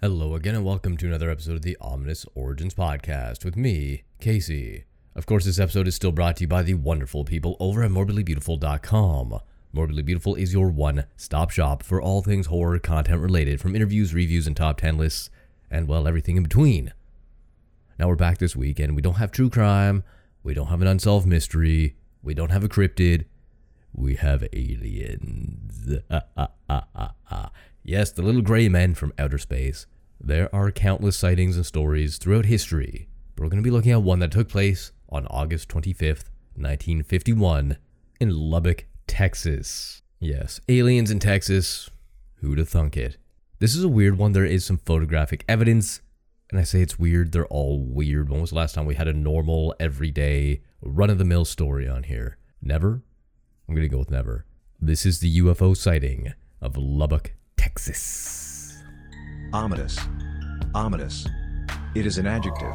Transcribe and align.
Hello 0.00 0.36
again, 0.36 0.54
and 0.54 0.64
welcome 0.64 0.96
to 0.96 1.08
another 1.08 1.28
episode 1.28 1.56
of 1.56 1.62
the 1.62 1.76
Ominous 1.80 2.24
Origins 2.36 2.72
Podcast 2.72 3.44
with 3.44 3.56
me, 3.56 4.04
Casey. 4.20 4.84
Of 5.16 5.26
course, 5.26 5.44
this 5.44 5.58
episode 5.58 5.88
is 5.88 5.96
still 5.96 6.12
brought 6.12 6.36
to 6.36 6.44
you 6.44 6.46
by 6.46 6.62
the 6.62 6.74
wonderful 6.74 7.24
people 7.24 7.56
over 7.58 7.82
at 7.82 7.90
morbidlybeautiful.com. 7.90 9.40
Morbidly 9.72 10.04
Beautiful 10.04 10.36
is 10.36 10.52
your 10.52 10.68
one 10.70 11.06
stop 11.16 11.50
shop 11.50 11.82
for 11.82 12.00
all 12.00 12.22
things 12.22 12.46
horror 12.46 12.78
content 12.78 13.20
related, 13.20 13.60
from 13.60 13.74
interviews, 13.74 14.14
reviews, 14.14 14.46
and 14.46 14.56
top 14.56 14.78
10 14.78 14.96
lists, 14.96 15.30
and 15.68 15.88
well, 15.88 16.06
everything 16.06 16.36
in 16.36 16.44
between. 16.44 16.92
Now 17.98 18.06
we're 18.06 18.14
back 18.14 18.38
this 18.38 18.54
week, 18.54 18.78
and 18.78 18.94
we 18.94 19.02
don't 19.02 19.14
have 19.14 19.32
true 19.32 19.50
crime, 19.50 20.04
we 20.44 20.54
don't 20.54 20.68
have 20.68 20.80
an 20.80 20.86
unsolved 20.86 21.26
mystery, 21.26 21.96
we 22.22 22.34
don't 22.34 22.52
have 22.52 22.62
a 22.62 22.68
cryptid, 22.68 23.24
we 23.92 24.14
have 24.14 24.46
aliens. 24.52 25.98
yes, 27.82 28.10
the 28.10 28.22
little 28.22 28.42
gray 28.42 28.68
men 28.68 28.94
from 28.94 29.12
outer 29.18 29.38
space. 29.38 29.86
There 30.20 30.52
are 30.54 30.70
countless 30.70 31.16
sightings 31.16 31.56
and 31.56 31.64
stories 31.64 32.18
throughout 32.18 32.46
history, 32.46 33.08
but 33.34 33.42
we're 33.42 33.50
going 33.50 33.62
to 33.62 33.66
be 33.66 33.70
looking 33.70 33.92
at 33.92 34.02
one 34.02 34.18
that 34.18 34.32
took 34.32 34.48
place 34.48 34.92
on 35.08 35.26
August 35.28 35.68
25th, 35.68 36.30
1951, 36.56 37.76
in 38.20 38.30
Lubbock, 38.30 38.86
Texas. 39.06 40.02
Yes, 40.20 40.60
aliens 40.68 41.10
in 41.10 41.20
Texas. 41.20 41.88
Who'd 42.36 42.58
have 42.58 42.68
thunk 42.68 42.96
it? 42.96 43.16
This 43.60 43.74
is 43.74 43.84
a 43.84 43.88
weird 43.88 44.18
one. 44.18 44.32
There 44.32 44.44
is 44.44 44.64
some 44.64 44.78
photographic 44.78 45.44
evidence, 45.48 46.00
and 46.50 46.58
I 46.60 46.64
say 46.64 46.80
it's 46.80 46.98
weird. 46.98 47.32
They're 47.32 47.46
all 47.46 47.80
weird. 47.80 48.28
When 48.28 48.40
was 48.40 48.50
the 48.50 48.56
last 48.56 48.74
time 48.74 48.86
we 48.86 48.94
had 48.94 49.08
a 49.08 49.12
normal, 49.12 49.74
everyday, 49.78 50.62
run 50.80 51.10
of 51.10 51.18
the 51.18 51.24
mill 51.24 51.44
story 51.44 51.88
on 51.88 52.04
here? 52.04 52.38
Never? 52.62 53.02
I'm 53.68 53.74
going 53.74 53.88
to 53.88 53.88
go 53.88 53.98
with 53.98 54.10
never. 54.10 54.46
This 54.80 55.04
is 55.04 55.20
the 55.20 55.40
UFO 55.40 55.76
sighting 55.76 56.32
of 56.60 56.76
Lubbock, 56.76 57.34
Texas. 57.68 58.82
Ominous. 59.52 59.98
Ominous. 60.74 61.28
It 61.94 62.06
is 62.06 62.16
an 62.16 62.26
adjective. 62.26 62.74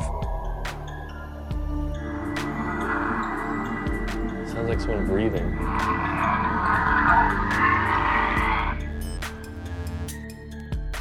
Sounds 4.47 4.69
like 4.69 4.79
someone 4.79 5.07
breathing. 5.07 5.57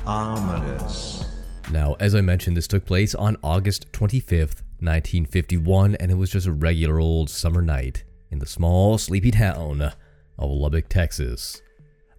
Ominous. 0.07 1.27
Now, 1.71 1.95
as 2.01 2.15
I 2.15 2.23
mentioned, 2.23 2.57
this 2.57 2.67
took 2.67 2.87
place 2.87 3.15
on 3.15 3.37
August 3.43 3.93
25th, 3.93 4.63
1951, 4.81 5.97
and 5.97 6.11
it 6.11 6.15
was 6.15 6.31
just 6.31 6.47
a 6.47 6.53
regular 6.53 6.99
old 6.99 7.29
summer 7.29 7.61
night 7.61 8.05
in 8.31 8.39
the 8.39 8.47
small, 8.47 8.97
sleepy 8.97 9.33
town 9.33 9.83
of 9.83 10.51
Lubbock, 10.51 10.89
Texas. 10.89 11.61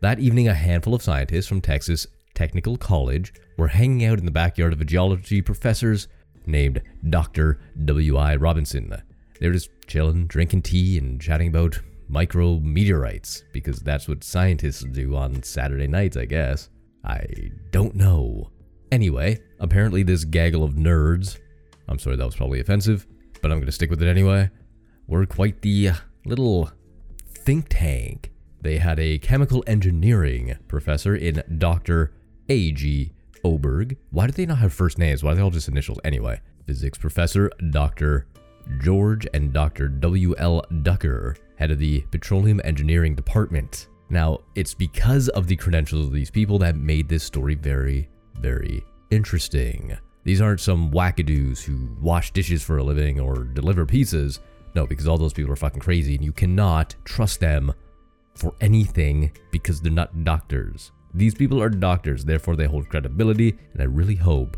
That 0.03 0.19
evening, 0.19 0.49
a 0.49 0.53
handful 0.53 0.93
of 0.93 1.01
scientists 1.01 1.47
from 1.47 1.61
Texas 1.61 2.05
Technical 2.33 2.75
College 2.75 3.33
were 3.57 3.69
hanging 3.69 4.03
out 4.03 4.19
in 4.19 4.25
the 4.25 4.31
backyard 4.31 4.73
of 4.73 4.81
a 4.81 4.85
geology 4.85 5.41
professor's 5.41 6.09
named 6.45 6.81
Dr. 7.09 7.61
W.I. 7.85 8.35
Robinson. 8.35 8.93
They 9.39 9.47
were 9.47 9.53
just 9.53 9.69
chilling, 9.87 10.27
drinking 10.27 10.63
tea, 10.63 10.97
and 10.97 11.21
chatting 11.21 11.47
about 11.47 11.79
micrometeorites, 12.11 13.43
because 13.53 13.79
that's 13.79 14.09
what 14.09 14.25
scientists 14.25 14.83
do 14.83 15.15
on 15.15 15.41
Saturday 15.41 15.87
nights, 15.87 16.17
I 16.17 16.25
guess. 16.25 16.67
I 17.05 17.25
don't 17.71 17.95
know. 17.95 18.51
Anyway, 18.91 19.39
apparently, 19.61 20.03
this 20.03 20.25
gaggle 20.25 20.65
of 20.65 20.73
nerds, 20.73 21.39
I'm 21.87 21.97
sorry 21.97 22.17
that 22.17 22.25
was 22.25 22.35
probably 22.35 22.59
offensive, 22.59 23.07
but 23.41 23.53
I'm 23.53 23.57
going 23.59 23.67
to 23.67 23.71
stick 23.71 23.89
with 23.89 24.03
it 24.03 24.09
anyway, 24.09 24.49
were 25.07 25.25
quite 25.25 25.61
the 25.61 25.87
uh, 25.87 25.95
little 26.25 26.69
think 27.45 27.67
tank. 27.69 28.32
They 28.63 28.77
had 28.77 28.97
a 28.97 29.19
chemical 29.19 29.61
engineering 29.67 30.57
professor 30.69 31.13
in 31.17 31.43
Dr. 31.57 32.13
A.G. 32.47 33.11
Oberg. 33.43 33.97
Why 34.11 34.25
do 34.25 34.31
they 34.31 34.45
not 34.45 34.59
have 34.59 34.71
first 34.71 34.97
names? 34.97 35.21
Why 35.21 35.33
are 35.33 35.35
they 35.35 35.41
all 35.41 35.49
just 35.49 35.67
initials? 35.67 35.99
Anyway, 36.05 36.39
physics 36.65 36.97
professor 36.97 37.51
Dr. 37.71 38.25
George 38.79 39.27
and 39.33 39.51
Dr. 39.51 39.89
W.L. 39.89 40.65
Ducker, 40.81 41.35
head 41.57 41.71
of 41.71 41.79
the 41.79 42.05
petroleum 42.09 42.61
engineering 42.63 43.15
department. 43.15 43.89
Now, 44.09 44.39
it's 44.55 44.73
because 44.73 45.27
of 45.29 45.47
the 45.47 45.57
credentials 45.57 46.07
of 46.07 46.13
these 46.13 46.31
people 46.31 46.57
that 46.59 46.77
made 46.77 47.09
this 47.09 47.25
story 47.25 47.55
very, 47.55 48.07
very 48.39 48.81
interesting. 49.11 49.97
These 50.23 50.39
aren't 50.39 50.61
some 50.61 50.89
wackadoos 50.89 51.61
who 51.61 51.97
wash 51.99 52.31
dishes 52.31 52.63
for 52.63 52.77
a 52.77 52.83
living 52.83 53.19
or 53.19 53.43
deliver 53.43 53.85
pizzas. 53.85 54.39
No, 54.73 54.87
because 54.87 55.05
all 55.05 55.17
those 55.17 55.33
people 55.33 55.51
are 55.51 55.57
fucking 55.57 55.81
crazy 55.81 56.15
and 56.15 56.23
you 56.23 56.31
cannot 56.31 56.95
trust 57.03 57.41
them 57.41 57.73
for 58.35 58.53
anything 58.61 59.31
because 59.51 59.81
they're 59.81 59.91
not 59.91 60.23
doctors. 60.23 60.91
These 61.13 61.35
people 61.35 61.61
are 61.61 61.69
doctors, 61.69 62.25
therefore 62.25 62.55
they 62.55 62.65
hold 62.65 62.89
credibility, 62.89 63.57
and 63.73 63.81
I 63.81 63.85
really 63.85 64.15
hope 64.15 64.57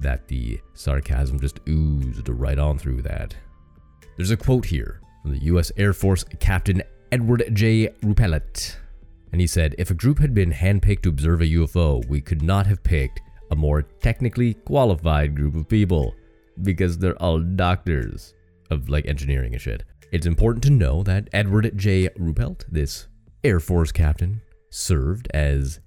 that 0.00 0.28
the 0.28 0.60
sarcasm 0.74 1.40
just 1.40 1.60
oozed 1.68 2.28
right 2.28 2.58
on 2.58 2.78
through 2.78 3.02
that. 3.02 3.34
There's 4.16 4.30
a 4.30 4.36
quote 4.36 4.66
here 4.66 5.00
from 5.22 5.32
the 5.32 5.44
US 5.44 5.72
Air 5.76 5.92
Force 5.92 6.24
Captain 6.40 6.82
Edward 7.12 7.44
J. 7.52 7.88
Ruppelt. 8.02 8.76
And 9.32 9.40
he 9.40 9.46
said, 9.46 9.74
If 9.78 9.90
a 9.90 9.94
group 9.94 10.18
had 10.18 10.34
been 10.34 10.52
handpicked 10.52 11.02
to 11.02 11.08
observe 11.08 11.40
a 11.40 11.46
UFO, 11.46 12.06
we 12.08 12.20
could 12.20 12.42
not 12.42 12.66
have 12.66 12.82
picked 12.82 13.20
a 13.50 13.56
more 13.56 13.82
technically 13.82 14.54
qualified 14.54 15.34
group 15.34 15.54
of 15.54 15.68
people 15.68 16.14
because 16.62 16.98
they're 16.98 17.20
all 17.22 17.40
doctors 17.40 18.34
of 18.70 18.88
like 18.88 19.06
engineering 19.06 19.52
and 19.52 19.62
shit. 19.62 19.84
It's 20.12 20.26
important 20.26 20.64
to 20.64 20.70
know 20.70 21.04
that 21.04 21.28
Edward 21.32 21.70
J. 21.76 22.08
Ruppelt, 22.18 22.64
this 22.68 23.06
Air 23.44 23.60
Force 23.60 23.92
captain, 23.92 24.42
served 24.68 25.28
as 25.32 25.78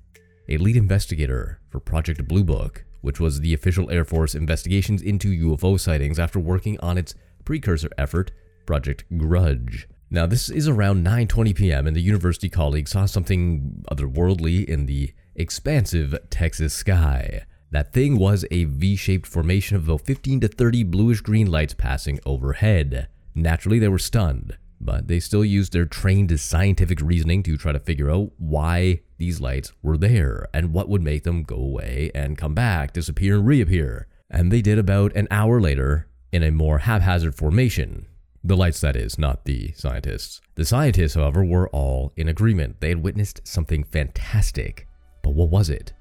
a 0.48 0.58
lead 0.58 0.78
investigator 0.78 1.60
for 1.70 1.82
Project 1.82 2.26
Blue 2.26 2.46
Book, 2.46 2.86
which 3.02 3.20
was 3.20 3.42
the 3.42 3.54
official 3.54 3.92
Air 3.92 4.06
Force 4.06 4.34
investigations 4.34 5.02
into 5.02 5.28
UFO 5.50 5.78
sightings 5.78 6.20
after 6.20 6.40
working 6.40 6.80
on 6.80 6.98
its 6.98 7.16
precursor 7.44 7.90
effort, 7.98 8.32
Project 8.66 9.04
Grudge. 9.18 9.90
Now, 10.10 10.26
this 10.26 10.50
is 10.50 10.70
around 10.70 11.06
9:20 11.06 11.54
p.m. 11.54 11.86
and 11.86 11.96
the 11.96 12.02
university 12.02 12.48
colleague 12.48 12.88
saw 12.88 13.06
something 13.06 13.84
otherworldly 13.92 14.64
in 14.64 14.86
the 14.86 15.14
expansive 15.36 16.16
Texas 16.30 16.74
sky. 16.74 17.44
That 17.72 17.92
thing 17.92 18.18
was 18.18 18.46
a 18.52 18.64
V-shaped 18.66 19.28
formation 19.28 19.76
of 19.76 19.90
about 19.90 20.06
15 20.06 20.40
to 20.42 20.48
30 20.48 20.84
bluish-green 20.84 21.52
lights 21.52 21.74
passing 21.74 22.22
overhead. 22.26 23.10
Naturally, 23.36 23.80
they 23.80 23.88
were 23.88 24.00
stunned, 24.00 24.58
but 24.80 25.08
they 25.08 25.20
still 25.20 25.46
used 25.46 25.74
their 25.74 25.86
trained 25.86 26.38
scientific 26.40 27.00
reasoning 27.02 27.44
to 27.44 27.58
try 27.58 27.72
to 27.72 27.80
figure 27.80 28.12
out 28.12 28.32
why 28.38 29.02
these 29.18 29.40
lights 29.40 29.72
were 29.82 29.98
there 29.98 30.48
and 30.54 30.74
what 30.74 30.90
would 30.90 31.02
make 31.02 31.24
them 31.24 31.44
go 31.44 31.56
away 31.56 32.12
and 32.14 32.38
come 32.38 32.54
back, 32.54 32.94
disappear, 32.94 33.36
and 33.36 33.48
reappear. 33.48 34.08
And 34.30 34.52
they 34.52 34.62
did 34.62 34.78
about 34.78 35.16
an 35.16 35.28
hour 35.32 35.62
later 35.62 36.08
in 36.32 36.44
a 36.44 36.52
more 36.52 36.80
haphazard 36.80 37.36
formation. 37.36 38.08
The 38.44 38.58
lights, 38.58 38.82
that 38.82 38.98
is, 38.98 39.18
not 39.18 39.46
the 39.46 39.72
scientists. 39.74 40.42
The 40.56 40.66
scientists, 40.66 41.14
however, 41.14 41.46
were 41.46 41.70
all 41.70 42.12
in 42.18 42.28
agreement. 42.28 42.82
They 42.82 42.90
had 42.90 43.02
witnessed 43.02 43.42
something 43.46 43.86
fantastic. 43.86 44.88
But 45.22 45.36
what 45.36 45.50
was 45.50 45.70
it? 45.70 45.94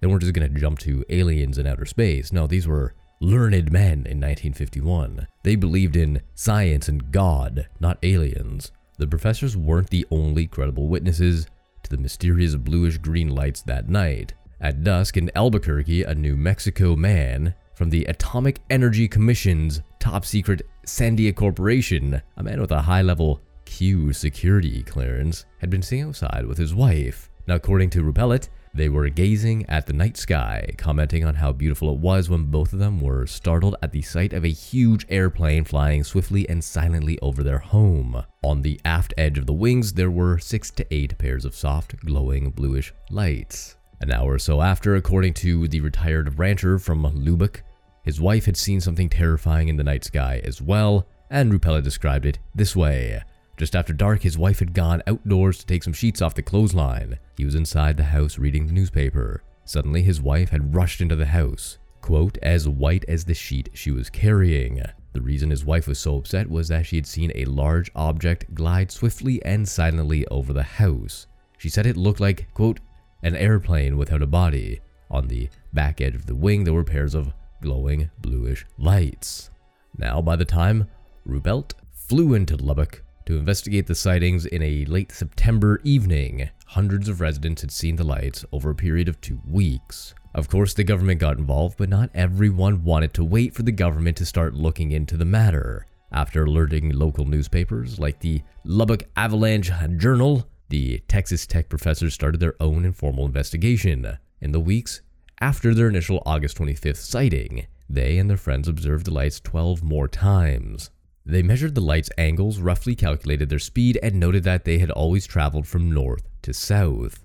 They 0.00 0.06
weren't 0.06 0.22
just 0.22 0.32
going 0.32 0.50
to 0.50 0.60
jump 0.60 0.78
to 0.80 1.04
aliens 1.10 1.58
in 1.58 1.66
outer 1.66 1.84
space. 1.84 2.32
No, 2.32 2.46
these 2.46 2.66
were 2.66 2.94
learned 3.20 3.70
men 3.70 4.06
in 4.06 4.18
1951. 4.18 5.26
They 5.42 5.54
believed 5.54 5.96
in 5.96 6.22
science 6.34 6.88
and 6.88 7.12
God, 7.12 7.68
not 7.78 7.98
aliens. 8.02 8.72
The 8.98 9.06
professors 9.06 9.56
weren't 9.56 9.90
the 9.90 10.06
only 10.10 10.46
credible 10.46 10.88
witnesses 10.88 11.46
to 11.82 11.90
the 11.90 11.98
mysterious 11.98 12.56
bluish 12.56 12.96
green 12.98 13.28
lights 13.28 13.62
that 13.62 13.88
night. 13.88 14.34
At 14.60 14.84
dusk 14.84 15.16
in 15.16 15.30
Albuquerque, 15.34 16.02
a 16.04 16.14
New 16.14 16.36
Mexico 16.36 16.96
man 16.96 17.54
from 17.74 17.90
the 17.90 18.04
Atomic 18.06 18.60
Energy 18.70 19.08
Commission's 19.08 19.82
top 19.98 20.24
secret 20.24 20.62
Sandia 20.86 21.34
Corporation, 21.34 22.20
a 22.36 22.42
man 22.42 22.60
with 22.60 22.72
a 22.72 22.82
high 22.82 23.02
level 23.02 23.40
Q 23.64 24.12
security 24.12 24.82
clearance, 24.82 25.44
had 25.58 25.70
been 25.70 25.82
sitting 25.82 26.04
outside 26.04 26.46
with 26.46 26.58
his 26.58 26.74
wife. 26.74 27.30
Now, 27.46 27.54
according 27.54 27.90
to 27.90 28.02
Ruppelt, 28.02 28.48
they 28.72 28.88
were 28.88 29.08
gazing 29.08 29.66
at 29.68 29.86
the 29.86 29.92
night 29.92 30.16
sky, 30.16 30.70
commenting 30.76 31.24
on 31.24 31.34
how 31.34 31.52
beautiful 31.52 31.92
it 31.92 31.98
was 31.98 32.30
when 32.30 32.44
both 32.44 32.72
of 32.72 32.78
them 32.78 33.00
were 33.00 33.26
startled 33.26 33.76
at 33.82 33.92
the 33.92 34.02
sight 34.02 34.32
of 34.32 34.44
a 34.44 34.48
huge 34.48 35.04
airplane 35.08 35.64
flying 35.64 36.04
swiftly 36.04 36.48
and 36.48 36.62
silently 36.62 37.18
over 37.20 37.42
their 37.42 37.58
home. 37.58 38.24
On 38.42 38.62
the 38.62 38.80
aft 38.84 39.12
edge 39.18 39.38
of 39.38 39.46
the 39.46 39.52
wings, 39.52 39.94
there 39.94 40.10
were 40.10 40.38
six 40.38 40.70
to 40.72 40.94
eight 40.94 41.18
pairs 41.18 41.44
of 41.44 41.54
soft, 41.54 41.96
glowing 42.04 42.50
bluish 42.50 42.94
lights. 43.10 43.76
An 44.00 44.12
hour 44.12 44.34
or 44.34 44.38
so 44.38 44.60
after, 44.62 44.94
according 44.94 45.34
to 45.34 45.68
the 45.68 45.80
retired 45.80 46.38
rancher 46.38 46.78
from 46.78 47.02
Lubbock, 47.02 47.62
his 48.02 48.20
wife 48.20 48.46
had 48.46 48.56
seen 48.56 48.80
something 48.80 49.08
terrifying 49.08 49.68
in 49.68 49.76
the 49.76 49.84
night 49.84 50.04
sky 50.04 50.40
as 50.44 50.62
well, 50.62 51.06
and 51.28 51.52
Ruppelt 51.52 51.84
described 51.84 52.24
it 52.24 52.38
this 52.54 52.74
way. 52.74 53.20
Just 53.60 53.76
after 53.76 53.92
dark, 53.92 54.22
his 54.22 54.38
wife 54.38 54.60
had 54.60 54.72
gone 54.72 55.02
outdoors 55.06 55.58
to 55.58 55.66
take 55.66 55.82
some 55.82 55.92
sheets 55.92 56.22
off 56.22 56.34
the 56.34 56.40
clothesline. 56.40 57.18
He 57.36 57.44
was 57.44 57.54
inside 57.54 57.98
the 57.98 58.04
house 58.04 58.38
reading 58.38 58.66
the 58.66 58.72
newspaper. 58.72 59.42
Suddenly, 59.66 60.00
his 60.00 60.18
wife 60.18 60.48
had 60.48 60.74
rushed 60.74 61.02
into 61.02 61.14
the 61.14 61.26
house, 61.26 61.76
quote, 62.00 62.38
as 62.38 62.66
white 62.66 63.04
as 63.06 63.22
the 63.22 63.34
sheet 63.34 63.68
she 63.74 63.90
was 63.90 64.08
carrying. 64.08 64.82
The 65.12 65.20
reason 65.20 65.50
his 65.50 65.62
wife 65.62 65.86
was 65.86 65.98
so 65.98 66.16
upset 66.16 66.48
was 66.48 66.68
that 66.68 66.86
she 66.86 66.96
had 66.96 67.06
seen 67.06 67.32
a 67.34 67.44
large 67.44 67.90
object 67.94 68.54
glide 68.54 68.90
swiftly 68.90 69.44
and 69.44 69.68
silently 69.68 70.26
over 70.28 70.54
the 70.54 70.62
house. 70.62 71.26
She 71.58 71.68
said 71.68 71.84
it 71.84 71.98
looked 71.98 72.18
like, 72.18 72.48
quote, 72.54 72.80
an 73.22 73.36
airplane 73.36 73.98
without 73.98 74.22
a 74.22 74.26
body. 74.26 74.80
On 75.10 75.28
the 75.28 75.50
back 75.74 76.00
edge 76.00 76.14
of 76.14 76.24
the 76.24 76.34
wing, 76.34 76.64
there 76.64 76.72
were 76.72 76.82
pairs 76.82 77.14
of 77.14 77.34
glowing 77.60 78.10
bluish 78.22 78.64
lights. 78.78 79.50
Now, 79.98 80.22
by 80.22 80.36
the 80.36 80.46
time 80.46 80.88
Ruppelt 81.28 81.74
flew 81.92 82.32
into 82.32 82.56
Lubbock 82.56 83.02
to 83.30 83.38
investigate 83.38 83.86
the 83.86 83.94
sightings 83.94 84.44
in 84.44 84.60
a 84.60 84.84
late 84.86 85.12
September 85.12 85.80
evening, 85.84 86.50
hundreds 86.66 87.08
of 87.08 87.20
residents 87.20 87.62
had 87.62 87.70
seen 87.70 87.94
the 87.94 88.02
lights 88.02 88.44
over 88.50 88.70
a 88.70 88.74
period 88.74 89.08
of 89.08 89.20
two 89.20 89.40
weeks. 89.46 90.16
Of 90.34 90.48
course, 90.48 90.74
the 90.74 90.82
government 90.82 91.20
got 91.20 91.38
involved, 91.38 91.78
but 91.78 91.88
not 91.88 92.10
everyone 92.12 92.82
wanted 92.82 93.14
to 93.14 93.24
wait 93.24 93.54
for 93.54 93.62
the 93.62 93.70
government 93.70 94.16
to 94.16 94.26
start 94.26 94.54
looking 94.54 94.90
into 94.90 95.16
the 95.16 95.24
matter. 95.24 95.86
After 96.10 96.42
alerting 96.42 96.90
local 96.90 97.24
newspapers 97.24 98.00
like 98.00 98.18
the 98.18 98.42
Lubbock 98.64 99.04
Avalanche 99.16 99.70
Journal, 99.98 100.48
the 100.68 100.98
Texas 101.06 101.46
Tech 101.46 101.68
professors 101.68 102.14
started 102.14 102.40
their 102.40 102.60
own 102.60 102.84
informal 102.84 103.26
investigation. 103.26 104.18
In 104.40 104.50
the 104.50 104.58
weeks 104.58 105.02
after 105.40 105.72
their 105.72 105.88
initial 105.88 106.20
August 106.26 106.58
25th 106.58 106.96
sighting, 106.96 107.68
they 107.88 108.18
and 108.18 108.28
their 108.28 108.36
friends 108.36 108.66
observed 108.66 109.06
the 109.06 109.14
lights 109.14 109.38
12 109.38 109.84
more 109.84 110.08
times. 110.08 110.90
They 111.30 111.42
measured 111.44 111.76
the 111.76 111.80
lights' 111.80 112.10
angles, 112.18 112.58
roughly 112.58 112.96
calculated 112.96 113.48
their 113.48 113.60
speed, 113.60 114.00
and 114.02 114.18
noted 114.18 114.42
that 114.42 114.64
they 114.64 114.78
had 114.78 114.90
always 114.90 115.28
traveled 115.28 115.64
from 115.64 115.92
north 115.92 116.22
to 116.42 116.52
south. 116.52 117.24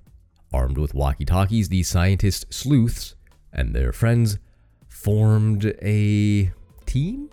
Armed 0.53 0.77
with 0.77 0.93
walkie 0.93 1.25
talkies, 1.25 1.69
the 1.69 1.81
scientist 1.81 2.53
sleuths 2.53 3.15
and 3.51 3.73
their 3.73 3.91
friends 3.91 4.37
formed 4.87 5.73
a 5.81 6.51
team? 6.85 7.31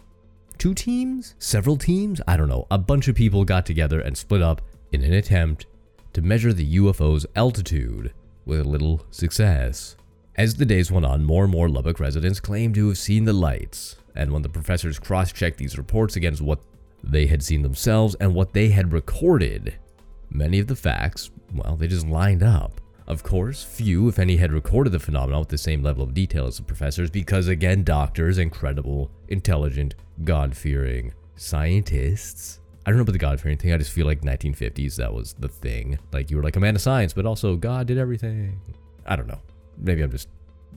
Two 0.56 0.72
teams? 0.72 1.34
Several 1.38 1.76
teams? 1.76 2.22
I 2.26 2.38
don't 2.38 2.48
know. 2.48 2.66
A 2.70 2.78
bunch 2.78 3.06
of 3.06 3.16
people 3.16 3.44
got 3.44 3.66
together 3.66 4.00
and 4.00 4.16
split 4.16 4.40
up 4.40 4.62
in 4.92 5.02
an 5.02 5.12
attempt 5.12 5.66
to 6.14 6.22
measure 6.22 6.54
the 6.54 6.76
UFO's 6.76 7.26
altitude 7.36 8.14
with 8.46 8.64
little 8.64 9.04
success. 9.10 9.96
As 10.34 10.54
the 10.54 10.64
days 10.64 10.90
went 10.90 11.04
on, 11.04 11.24
more 11.24 11.44
and 11.44 11.52
more 11.52 11.68
Lubbock 11.68 12.00
residents 12.00 12.40
claimed 12.40 12.74
to 12.76 12.88
have 12.88 12.96
seen 12.96 13.24
the 13.24 13.34
lights, 13.34 13.96
and 14.14 14.32
when 14.32 14.40
the 14.40 14.48
professors 14.48 14.98
cross 14.98 15.30
checked 15.30 15.58
these 15.58 15.76
reports 15.76 16.16
against 16.16 16.40
what 16.40 16.60
they 17.04 17.26
had 17.26 17.42
seen 17.42 17.60
themselves 17.60 18.14
and 18.14 18.34
what 18.34 18.54
they 18.54 18.68
had 18.68 18.94
recorded, 18.94 19.74
many 20.30 20.58
of 20.58 20.68
the 20.68 20.76
facts, 20.76 21.30
well, 21.52 21.76
they 21.76 21.86
just 21.86 22.06
lined 22.06 22.42
up. 22.42 22.80
Of 23.06 23.22
course, 23.22 23.62
few, 23.62 24.08
if 24.08 24.18
any, 24.18 24.36
had 24.36 24.52
recorded 24.52 24.90
the 24.90 25.00
phenomenon 25.00 25.40
with 25.40 25.50
the 25.50 25.58
same 25.58 25.82
level 25.82 26.02
of 26.02 26.14
detail 26.14 26.46
as 26.46 26.56
the 26.56 26.62
professors 26.62 27.10
because, 27.10 27.48
again, 27.48 27.84
doctors, 27.84 28.38
incredible, 28.38 29.10
intelligent, 29.28 29.96
God 30.24 30.56
fearing 30.56 31.12
scientists. 31.36 32.60
I 32.86 32.90
don't 32.90 32.96
know 32.96 33.02
about 33.02 33.12
the 33.12 33.18
God 33.18 33.38
fearing 33.38 33.58
thing, 33.58 33.74
I 33.74 33.76
just 33.76 33.92
feel 33.92 34.06
like 34.06 34.22
1950s 34.22 34.96
that 34.96 35.12
was 35.12 35.34
the 35.34 35.48
thing. 35.48 35.98
Like, 36.10 36.30
you 36.30 36.38
were 36.38 36.42
like 36.42 36.56
a 36.56 36.60
man 36.60 36.74
of 36.74 36.80
science, 36.80 37.12
but 37.12 37.26
also 37.26 37.56
God 37.56 37.86
did 37.86 37.98
everything. 37.98 38.60
I 39.04 39.16
don't 39.16 39.28
know. 39.28 39.40
Maybe 39.78 40.02
I'm 40.02 40.10
just 40.10 40.28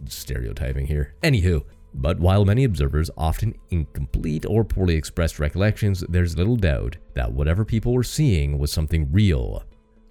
stereotyping 0.07 0.87
here. 0.87 1.13
Anywho, 1.23 1.63
but 1.93 2.19
while 2.19 2.43
many 2.43 2.65
observers 2.65 3.09
often 3.17 3.55
incomplete 3.69 4.45
or 4.45 4.63
poorly 4.65 4.95
expressed 4.95 5.39
recollections, 5.39 6.03
there's 6.09 6.37
little 6.37 6.57
doubt 6.57 6.97
that 7.13 7.31
whatever 7.31 7.63
people 7.63 7.93
were 7.93 8.03
seeing 8.03 8.57
was 8.57 8.71
something 8.71 9.11
real. 9.11 9.63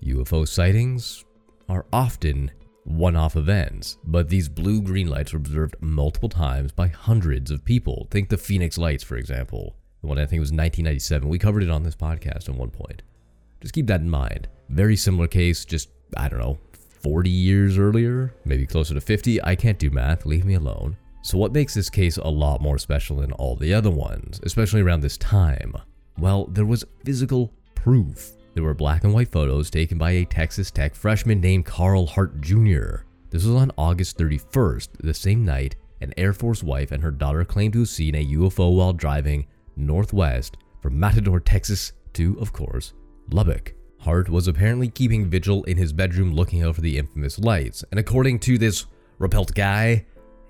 UFO 0.03 0.49
sightings 0.49 1.25
are 1.69 1.87
often 1.93 2.51
one 2.85 3.17
off 3.17 3.37
events, 3.37 3.99
but 4.05 4.29
these 4.29 4.49
blue 4.49 4.83
green 4.83 5.09
lights 5.09 5.33
were 5.33 5.39
observed 5.39 5.77
multiple 5.81 6.29
times 6.29 6.73
by 6.73 6.89
hundreds 6.89 7.51
of 7.51 7.65
people. 7.65 8.07
Think 8.11 8.29
the 8.29 8.39
Phoenix 8.39 8.79
Lights, 8.79 9.05
for 9.05 9.17
example. 9.17 9.77
The 10.03 10.09
one 10.09 10.19
I 10.19 10.27
think 10.27 10.41
was 10.41 10.53
1997. 10.53 11.29
We 11.29 11.39
covered 11.39 11.63
it 11.63 11.71
on 11.71 11.83
this 11.83 11.97
podcast 11.97 12.49
at 12.49 12.55
one 12.55 12.71
point. 12.71 13.03
Just 13.61 13.75
keep 13.75 13.87
that 13.87 14.01
in 14.01 14.11
mind. 14.11 14.49
Very 14.69 14.97
similar 14.97 15.27
case, 15.27 15.65
just, 15.65 15.89
I 16.17 16.29
don't 16.29 16.41
know, 16.41 16.59
40 17.05 17.29
years 17.29 17.79
earlier, 17.79 18.35
maybe 18.47 18.67
closer 18.67 18.95
to 18.95 19.01
50. 19.01 19.45
I 19.45 19.55
can't 19.55 19.79
do 19.79 19.91
math, 19.91 20.25
leave 20.25 20.47
me 20.47 20.55
alone. 20.55 20.97
So, 21.23 21.39
what 21.39 21.53
makes 21.53 21.75
this 21.75 21.91
case 21.91 22.17
a 22.17 22.29
lot 22.29 22.63
more 22.63 22.79
special 22.79 23.19
than 23.19 23.33
all 23.33 23.57
the 23.57 23.75
other 23.75 23.91
ones, 23.91 24.41
especially 24.43 24.81
around 24.81 25.01
this 25.01 25.19
time? 25.19 25.75
Well, 26.19 26.47
there 26.47 26.65
was 26.65 26.85
physical 27.05 27.53
proof. 27.75 28.33
There 28.55 28.65
were 28.65 28.75
black 28.75 29.05
and 29.05 29.13
white 29.13 29.31
photos 29.31 29.71
taken 29.71 29.99
by 29.99 30.13
a 30.13 30.25
Texas 30.25 30.71
Tech 30.71 30.95
freshman 30.95 31.41
named 31.41 31.67
Carl 31.67 32.07
Hart 32.07 32.41
Jr. 32.41 33.03
This 33.31 33.45
was 33.45 33.55
on 33.55 33.71
August 33.77 34.17
31st, 34.19 34.89
the 35.01 35.15
same 35.15 35.45
night 35.45 35.77
an 36.01 36.13
Air 36.17 36.33
Force 36.33 36.63
wife 36.63 36.93
and 36.93 37.03
her 37.03 37.11
daughter 37.11 37.45
claimed 37.45 37.73
to 37.75 37.81
have 37.81 37.89
seen 37.89 38.15
a 38.15 38.27
UFO 38.27 38.77
while 38.77 38.93
driving 38.93 39.47
northwest 39.77 40.57
from 40.83 40.99
Matador, 40.99 41.41
Texas 41.41 41.93
to, 42.13 42.39
of 42.41 42.53
course, 42.53 42.93
Lubbock. 43.31 43.75
Hart 44.05 44.29
was 44.29 44.47
apparently 44.47 44.89
keeping 44.89 45.31
vigil 45.31 45.65
in 45.65 45.79
his 45.79 45.95
bedroom 45.95 46.33
looking 46.35 46.63
out 46.63 46.75
for 46.75 46.83
the 46.83 46.99
infamous 46.99 47.39
lights, 47.39 47.85
and 47.91 47.99
according 47.99 48.39
to 48.41 48.59
this 48.59 48.85
Ruppelt 49.19 49.55
guy, 49.55 50.05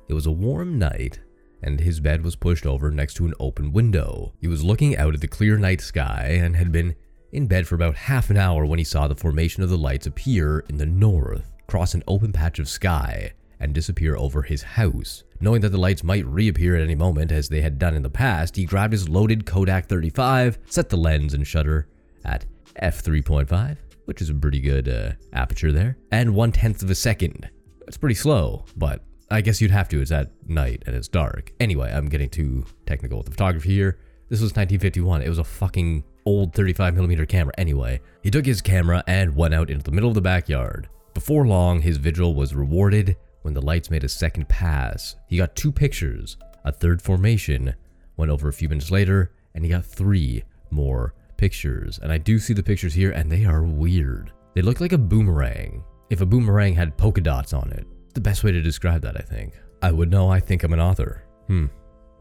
it 0.09 0.15
was 0.15 0.27
a 0.27 0.33
warm 0.33 0.79
night 0.79 1.21
and 1.62 1.81
his 1.81 2.01
bed 2.01 2.23
was 2.23 2.37
pushed 2.37 2.67
over 2.67 2.91
next 2.91 3.15
to 3.15 3.25
an 3.25 3.35
open 3.41 3.73
window. 3.73 4.33
He 4.41 4.49
was 4.49 4.62
looking 4.62 4.97
out 4.97 5.15
at 5.15 5.21
the 5.21 5.29
clear 5.29 5.56
night 5.56 5.81
sky 5.81 6.39
and 6.43 6.56
had 6.56 6.73
been 6.73 6.95
in 7.33 7.47
bed 7.47 7.67
for 7.67 7.75
about 7.75 7.95
half 7.95 8.29
an 8.29 8.37
hour 8.37 8.67
when 8.67 8.79
he 8.79 8.85
saw 8.85 9.09
the 9.09 9.15
formation 9.15 9.62
of 9.62 9.71
the 9.71 9.79
lights 9.79 10.06
appear 10.06 10.65
in 10.69 10.77
the 10.77 10.85
north, 10.85 11.53
cross 11.67 11.95
an 11.95 12.03
open 12.06 12.33
patch 12.33 12.59
of 12.59 12.69
sky, 12.69 13.33
and 13.61 13.73
disappear 13.73 14.17
over 14.17 14.43
his 14.43 14.62
house. 14.62 15.25
Knowing 15.41 15.61
that 15.62 15.71
the 15.71 15.79
lights 15.79 16.05
might 16.05 16.27
reappear 16.27 16.77
at 16.77 16.83
any 16.83 16.95
moment 16.95 17.33
as 17.33 17.49
they 17.49 17.61
had 17.61 17.79
done 17.79 17.95
in 17.95 18.03
the 18.03 18.11
past, 18.11 18.56
he 18.56 18.65
grabbed 18.65 18.93
his 18.93 19.09
loaded 19.09 19.47
Kodak 19.47 19.87
35, 19.87 20.59
set 20.67 20.91
the 20.91 20.97
lens 20.97 21.33
and 21.33 21.47
shutter 21.47 21.87
at 22.25 22.45
f3.5, 22.82 23.76
which 24.05 24.21
is 24.21 24.31
a 24.31 24.35
pretty 24.35 24.61
good 24.61 24.88
uh, 24.88 25.12
aperture 25.32 25.73
there, 25.73 25.97
and 26.11 26.35
one 26.35 26.53
tenth 26.53 26.82
of 26.82 26.91
a 26.91 26.94
second. 26.94 27.49
It's 27.87 27.97
pretty 27.97 28.15
slow, 28.15 28.65
but 28.76 29.03
I 29.31 29.41
guess 29.41 29.61
you'd 29.61 29.71
have 29.71 29.88
to. 29.91 30.00
It's 30.00 30.12
at 30.12 30.31
night 30.49 30.82
and 30.87 30.94
it's 30.94 31.09
dark. 31.09 31.53
Anyway, 31.61 31.91
I'm 31.93 32.09
getting 32.09 32.31
too 32.31 32.65
technical 32.87 33.19
with 33.19 33.26
the 33.26 33.32
photography 33.32 33.75
here. 33.75 33.99
This 34.29 34.41
was 34.41 34.53
1951. 34.53 35.23
It 35.23 35.29
was 35.29 35.38
a 35.38 35.44
fucking 35.44 36.05
old 36.26 36.55
35 36.55 36.94
millimeter 36.94 37.26
camera. 37.26 37.53
Anyway, 37.59 38.00
he 38.23 38.31
took 38.31 38.47
his 38.47 38.62
camera 38.62 39.03
and 39.06 39.37
went 39.37 39.55
out 39.55 39.70
into 39.70 39.85
the 39.85 39.91
middle 39.91 40.09
of 40.09 40.15
the 40.15 40.20
backyard. 40.20 40.88
Before 41.12 41.47
long, 41.47 41.81
his 41.81 41.97
vigil 41.97 42.35
was 42.35 42.55
rewarded 42.55 43.17
when 43.43 43.55
the 43.55 43.62
lights 43.62 43.91
made 43.91 44.05
a 44.05 44.09
second 44.09 44.49
pass. 44.49 45.17
He 45.29 45.37
got 45.37 45.55
two 45.55 45.70
pictures. 45.70 46.37
A 46.65 46.73
third 46.73 47.03
formation 47.03 47.75
went 48.17 48.31
over 48.31 48.49
a 48.49 48.53
few 48.53 48.69
minutes 48.69 48.91
later, 48.91 49.32
and 49.55 49.65
he 49.65 49.70
got 49.70 49.85
three 49.85 50.44
more 50.70 51.15
pictures. 51.36 51.98
And 52.02 52.12
I 52.12 52.19
do 52.19 52.38
see 52.38 52.54
the 52.54 52.62
pictures 52.62 52.94
here, 52.94 53.10
and 53.12 53.31
they 53.31 53.44
are 53.44 53.62
weird. 53.62 54.32
They 54.54 54.62
look 54.62 54.81
like 54.81 54.92
a 54.92 54.98
boomerang. 54.98 55.84
If 56.10 56.20
a 56.20 56.26
boomerang 56.26 56.75
had 56.75 56.96
polka 56.96 57.20
dots 57.20 57.52
on 57.52 57.70
it. 57.72 57.86
The 58.14 58.20
best 58.20 58.44
way 58.44 58.52
to 58.52 58.60
describe 58.60 59.02
that, 59.02 59.16
I 59.16 59.22
think. 59.22 59.54
I 59.82 59.90
would 59.90 60.10
know 60.10 60.31
I 60.31 60.40
think 60.40 60.62
I'm 60.62 60.72
an 60.72 60.81
author. 60.81 61.25
Hmm. 61.48 61.66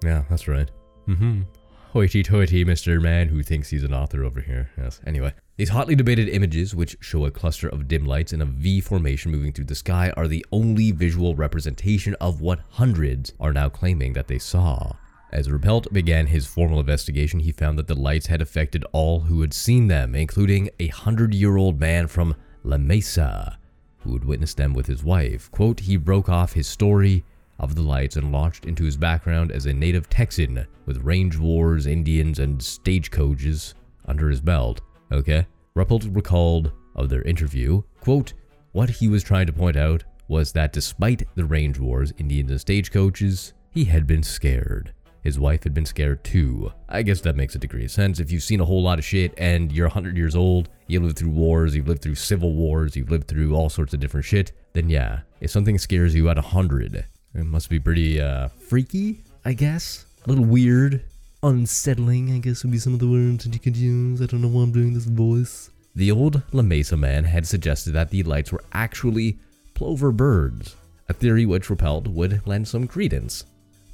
Yeah, 0.04 0.24
that's 0.30 0.48
right. 0.48 0.70
Mm-hmm. 1.08 1.44
Hoity 1.92 2.24
toity, 2.24 2.66
Mr. 2.66 3.00
Man 3.00 3.28
who 3.28 3.44
thinks 3.44 3.70
he's 3.70 3.84
an 3.84 3.94
author 3.94 4.24
over 4.24 4.42
here. 4.42 4.72
Yes. 4.78 5.00
Anyway, 5.06 5.32
these 5.58 5.70
hotly 5.70 5.94
debated 5.94 6.28
images, 6.28 6.74
which 6.74 6.98
show 7.02 7.26
a 7.26 7.32
cluster 7.32 7.70
of 7.70 7.88
dim 7.88 8.06
lights 8.06 8.34
in 8.34 8.42
a 8.42 8.46
V 8.46 8.82
formation 8.82 9.32
moving 9.32 9.54
through 9.54 9.66
the 9.66 9.76
sky, 9.76 10.12
are 10.18 10.28
the 10.28 10.44
only 10.52 10.92
visual 10.92 11.36
representation 11.36 12.16
of 12.16 12.42
what 12.42 12.62
hundreds 12.72 13.34
are 13.40 13.54
now 13.54 13.70
claiming 13.70 14.14
that 14.14 14.28
they 14.28 14.40
saw. 14.40 14.94
As 15.34 15.50
Ruppelt 15.50 15.92
began 15.92 16.28
his 16.28 16.46
formal 16.46 16.80
investigation, 16.80 17.40
he 17.40 17.52
found 17.52 17.80
that 17.80 17.88
the 17.88 18.00
lights 18.00 18.28
had 18.28 18.40
affected 18.40 18.86
all 18.92 19.22
who 19.22 19.42
had 19.42 19.52
seen 19.52 19.88
them, 19.88 20.14
including 20.14 20.70
a 20.80 20.90
hundred 20.90 21.34
year 21.34 21.58
old 21.58 21.80
man 21.80 22.06
from 22.06 22.36
La 22.64 22.78
Mesa 22.78 23.58
who 23.98 24.14
had 24.14 24.24
witnessed 24.24 24.58
them 24.58 24.76
with 24.76 24.86
his 24.86 25.04
wife. 25.04 25.50
Quote, 25.50 25.80
he 25.80 25.98
broke 25.98 26.30
off 26.30 26.54
his 26.54 26.68
story 26.68 27.26
of 27.58 27.74
the 27.74 27.82
lights 27.82 28.16
and 28.16 28.32
launched 28.32 28.66
into 28.66 28.84
his 28.84 28.96
background 28.96 29.52
as 29.52 29.66
a 29.66 29.74
native 29.74 30.08
Texan 30.08 30.68
with 30.86 31.04
range 31.04 31.36
wars, 31.36 31.88
Indians, 31.88 32.38
and 32.38 32.62
stagecoaches 32.62 33.74
under 34.06 34.30
his 34.30 34.40
belt. 34.40 34.82
Okay? 35.12 35.48
Ruppelt 35.76 36.16
recalled 36.16 36.74
of 36.96 37.10
their 37.10 37.24
interview, 37.24 37.82
quote, 38.02 38.34
what 38.72 38.92
he 38.92 39.08
was 39.08 39.24
trying 39.24 39.48
to 39.48 39.54
point 39.54 39.78
out 39.78 40.04
was 40.28 40.52
that 40.52 40.74
despite 40.74 41.24
the 41.34 41.46
range 41.46 41.80
wars, 41.80 42.14
Indians, 42.20 42.52
and 42.52 42.62
stagecoaches, 42.62 43.54
he 43.72 43.86
had 43.86 44.06
been 44.06 44.22
scared. 44.22 44.94
His 45.24 45.40
wife 45.40 45.64
had 45.64 45.74
been 45.74 45.86
scared 45.86 46.24
too. 46.24 46.74
I 46.90 47.02
guess 47.02 47.22
that 47.22 47.38
makes 47.38 47.56
a 47.56 47.60
degree 47.60 47.86
of 47.86 47.92
sense. 47.92 48.20
If 48.20 48.30
you've 48.30 48.44
seen 48.44 48.60
a 48.60 48.66
whole 48.66 48.84
lot 48.84 49.00
of 49.00 49.06
shit 49.06 49.34
and 49.38 49.72
you're 49.72 49.88
100 49.88 50.18
years 50.18 50.36
old, 50.36 50.68
you 50.88 51.00
lived 51.00 51.18
through 51.18 51.30
wars, 51.30 51.76
you've 51.76 51.88
lived 51.88 52.02
through 52.02 52.16
civil 52.16 52.54
wars, 52.54 52.98
you've 52.98 53.10
lived 53.10 53.30
through 53.30 53.56
all 53.56 53.70
sorts 53.70 53.94
of 53.94 54.02
different 54.02 54.26
shit, 54.26 54.52
then 54.74 54.90
yeah, 54.90 55.22
if 55.40 55.50
something 55.50 55.78
scares 55.78 56.14
you 56.14 56.28
at 56.30 56.36
100, 56.36 57.06
it 57.36 57.46
must 57.46 57.70
be 57.70 57.80
pretty 57.80 58.20
uh, 58.20 58.50
freaky, 58.50 59.24
I 59.46 59.54
guess. 59.54 60.06
A 60.26 60.30
little 60.30 60.46
weird. 60.46 61.04
Unsettling, 61.42 62.32
I 62.32 62.40
guess 62.40 62.64
would 62.64 62.72
be 62.72 62.78
some 62.78 62.94
of 62.94 63.00
the 63.00 63.08
words 63.08 63.46
that 63.46 63.54
you 63.54 63.60
could 63.60 63.78
use. 63.78 64.22
I 64.22 64.26
don't 64.26 64.42
know 64.42 64.48
why 64.48 64.64
I'm 64.64 64.72
doing 64.72 64.94
this 64.94 65.06
voice. 65.06 65.70
The 65.96 66.12
old 66.12 66.42
La 66.52 66.64
Mesa 66.64 66.98
man 66.98 67.26
had 67.26 67.46
suggested 67.48 67.92
that 67.92 68.10
the 68.10 68.24
lights 68.24 68.52
were 68.52 68.64
actually 68.74 69.40
plover 69.74 70.12
birds, 70.12 70.76
a 71.08 71.14
theory 71.14 71.46
which 71.46 71.68
Ruppelt 71.68 72.08
would 72.08 72.46
lend 72.46 72.68
some 72.68 72.88
credence. 72.88 73.46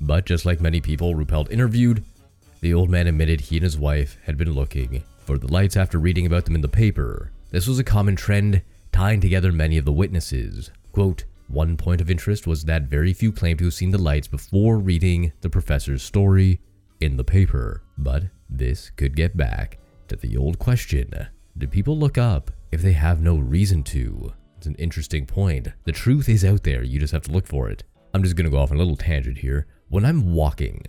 But 0.02 0.26
just 0.26 0.46
like 0.46 0.62
many 0.62 0.82
people 0.82 1.16
Ruppelt 1.16 1.52
interviewed, 1.52 2.04
the 2.62 2.74
old 2.74 2.90
man 2.90 3.08
admitted 3.08 3.42
he 3.42 3.58
and 3.58 3.64
his 3.64 3.78
wife 3.78 4.18
had 4.24 4.38
been 4.38 4.54
looking 4.54 5.04
for 5.26 5.38
the 5.38 5.52
lights 5.52 5.78
after 5.78 6.00
reading 6.00 6.26
about 6.26 6.46
them 6.46 6.56
in 6.56 6.62
the 6.62 6.68
paper. 6.68 7.32
This 7.52 7.68
was 7.68 7.80
a 7.80 7.84
common 7.84 8.16
trend 8.16 8.62
tying 8.92 9.22
together 9.22 9.52
many 9.52 9.78
of 9.78 9.86
the 9.86 9.92
witnesses. 9.92 10.72
Quote, 10.92 11.26
One 11.48 11.78
point 11.78 12.02
of 12.02 12.10
interest 12.10 12.48
was 12.48 12.66
that 12.66 12.84
very 12.84 13.14
few 13.14 13.32
claimed 13.32 13.60
to 13.60 13.66
have 13.66 13.74
seen 13.74 13.92
the 13.92 13.98
lights 13.98 14.28
before 14.28 14.78
reading 14.78 15.32
the 15.42 15.50
professor's 15.50 16.04
story 16.04 16.60
in 17.00 17.18
the 17.18 17.24
paper. 17.24 17.82
But 17.98 18.24
this 18.50 18.90
could 18.92 19.16
get 19.16 19.38
back 19.38 19.78
to 20.08 20.16
the 20.16 20.36
old 20.36 20.60
question 20.60 21.12
Do 21.58 21.68
people 21.68 21.98
look 21.98 22.18
up 22.18 22.52
if 22.72 22.82
they 22.82 22.94
have 22.94 23.22
no 23.22 23.38
reason 23.38 23.84
to? 23.84 24.34
It's 24.58 24.68
an 24.68 24.76
interesting 24.76 25.26
point. 25.26 25.70
The 25.86 25.92
truth 25.92 26.28
is 26.28 26.44
out 26.44 26.64
there, 26.64 26.84
you 26.84 27.00
just 27.00 27.14
have 27.14 27.24
to 27.24 27.32
look 27.32 27.48
for 27.48 27.70
it. 27.70 27.84
I'm 28.14 28.24
just 28.24 28.36
gonna 28.36 28.50
go 28.50 28.58
off 28.58 28.72
on 28.72 28.78
a 28.78 28.80
little 28.80 28.96
tangent 28.96 29.38
here. 29.38 29.68
When 29.90 30.06
I'm 30.06 30.34
walking 30.34 30.84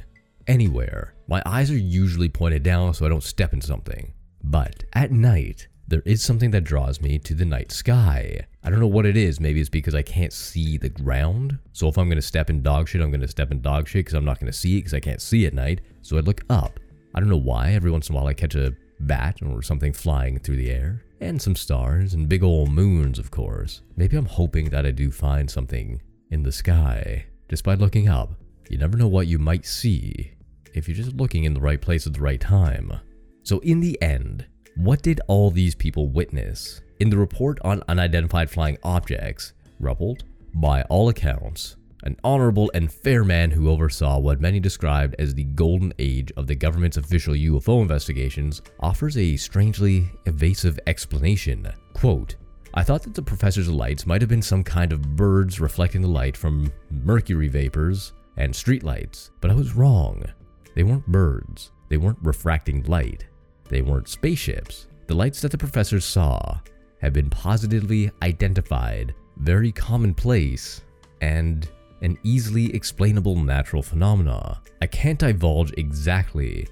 anywhere, 0.47 1.15
my 1.29 1.43
eyes 1.45 1.71
are 1.71 1.77
usually 1.77 2.29
pointed 2.29 2.63
down 2.63 2.95
so 2.95 3.05
I 3.05 3.09
don't 3.09 3.23
step 3.23 3.53
in 3.53 3.61
something. 3.61 4.13
But 4.43 4.85
at 4.95 5.13
night, 5.13 5.69
there 5.87 6.03
is 6.07 6.23
something 6.23 6.51
that 6.53 6.65
draws 6.65 7.01
me 7.01 7.19
to 7.19 7.35
the 7.35 7.45
night 7.45 7.73
sky. 7.73 8.47
I 8.63 8.71
don't 8.71 8.81
know 8.81 8.87
what 8.87 9.07
it 9.07 9.17
is. 9.17 9.41
Maybe 9.41 9.61
it's 9.61 9.69
because 9.69 9.95
I 9.95 10.03
can't 10.03 10.33
see 10.33 10.79
the 10.79 10.89
ground. 10.89 11.59
So 11.73 11.89
if 11.89 11.99
I'm 11.99 12.09
to 12.11 12.23
step 12.23 12.49
in 12.49 12.63
dog 12.63 12.89
shit, 12.89 13.01
I'm 13.01 13.11
to 13.13 13.29
step 13.29 13.51
in 13.51 13.61
dog 13.61 13.89
shit 13.89 14.01
because 14.01 14.15
I'm 14.15 14.25
not 14.25 14.39
to 14.53 14.59
see 14.59 14.77
it 14.77 14.81
because 14.81 14.95
I 14.95 15.01
can't 15.01 15.21
see 15.21 15.47
at 15.47 15.53
night. 15.53 15.81
So 16.03 16.17
I 16.17 16.21
look 16.21 16.43
up. 16.49 16.79
I 17.15 17.21
don't 17.21 17.29
know 17.29 17.37
why. 17.37 17.73
Every 17.73 17.91
once 17.91 18.09
in 18.09 18.15
a 18.15 18.19
while 18.19 18.29
I 18.29 18.35
catch 18.35 18.55
a 18.55 18.73
bat 19.01 19.41
or 19.43 19.63
something 19.63 19.93
flying 19.93 20.39
through 20.39 20.57
the 20.57 20.71
air. 20.71 21.03
And 21.21 21.43
some 21.43 21.57
stars 21.57 22.15
and 22.15 22.29
big 22.29 22.43
old 22.43 22.71
moons, 22.71 23.19
of 23.19 23.31
course. 23.31 23.83
Maybe 23.97 24.17
I'm 24.17 24.27
hoping 24.27 24.71
that 24.71 24.87
I 24.87 24.91
do 24.91 25.11
find 25.11 25.51
something 25.51 26.01
in 26.31 26.43
the 26.43 26.53
sky 26.53 27.27
just 27.49 27.65
by 27.65 27.75
looking 27.75 28.09
up. 28.09 28.35
You 28.69 28.79
never 28.79 28.97
know 28.97 29.09
what 29.09 29.27
you 29.27 29.39
might 29.39 29.67
see 29.67 30.33
if 30.75 30.89
you're 30.89 30.97
just 30.97 31.17
looking 31.17 31.45
in 31.45 31.55
the 31.55 31.61
right 31.61 31.81
place 31.81 32.07
at 32.07 32.15
the 32.15 32.21
right 32.21 32.41
time. 32.41 32.93
So, 33.43 33.59
in 33.61 33.81
the 33.81 34.01
end, 34.01 34.47
what 34.77 35.03
did 35.03 35.21
all 35.27 35.51
these 35.51 35.75
people 35.75 36.09
witness? 36.09 36.81
In 37.01 37.11
the 37.11 37.19
report 37.19 37.59
on 37.63 37.83
unidentified 37.89 38.51
flying 38.51 38.79
objects, 38.85 39.53
Ruppelt, 39.81 40.23
by 40.55 40.83
all 40.83 41.09
accounts, 41.09 41.77
an 42.05 42.17
honorable 42.23 42.71
and 42.75 42.93
fair 42.93 43.25
man 43.25 43.51
who 43.51 43.69
oversaw 43.69 44.19
what 44.19 44.41
many 44.41 44.61
described 44.61 45.17
as 45.19 45.35
the 45.35 45.45
golden 45.45 45.93
age 45.99 46.33
of 46.37 46.47
the 46.47 46.55
government's 46.55 46.97
official 46.97 47.35
UFO 47.35 47.83
investigations, 47.83 48.63
offers 48.81 49.17
a 49.17 49.37
strangely 49.37 50.09
evasive 50.27 50.79
explanation. 50.87 51.71
Quote, 51.95 52.37
I 52.73 52.85
thought 52.85 53.03
that 53.03 53.15
the 53.15 53.23
professor's 53.23 53.69
lights 53.69 54.07
might 54.07 54.21
have 54.21 54.29
been 54.29 54.43
some 54.43 54.63
kind 54.63 54.93
of 54.93 55.17
birds 55.17 55.61
reflecting 55.61 56.03
the 56.03 56.09
light 56.09 56.37
from 56.37 56.73
mercury 56.91 57.49
vapors 57.49 58.13
and 58.37 58.55
streetlights, 58.55 59.31
but 59.41 59.51
I 59.51 59.55
was 59.55 59.75
wrong. 59.75 60.25
They 60.77 60.85
weren't 60.85 61.07
birds. 61.07 61.73
They 61.89 61.97
weren't 61.97 62.19
refracting 62.23 62.85
light. 62.85 63.27
They 63.69 63.83
weren't 63.83 64.09
spaceships. 64.09 64.87
The 65.09 65.15
lights 65.15 65.41
that 65.41 65.51
the 65.51 65.59
professors 65.59 66.05
saw 66.05 66.61
have 67.01 67.13
been 67.13 67.29
positively 67.29 68.13
identified, 68.23 69.15
very 69.39 69.73
commonplace, 69.73 70.83
and 71.21 71.69
an 72.03 72.17
easily 72.23 72.73
explainable 72.75 73.37
natural 73.37 73.83
phenomena. 73.83 74.61
I 74.81 74.87
can't 74.87 75.19
divulge 75.19 75.73
exactly 75.77 76.69